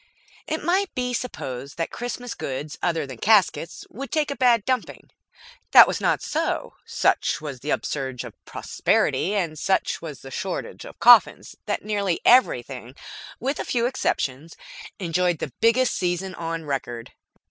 [0.47, 5.11] It might be supposed that Christmas goods other than caskets would take a bad dumping.
[5.73, 6.73] That was not so.
[6.87, 12.19] Such was the upsurge of prosperity, and such was the shortage of coffins, that nearly
[12.25, 12.95] everything
[13.39, 14.57] with a few exceptions
[14.99, 17.11] enjoyed the biggest season on record.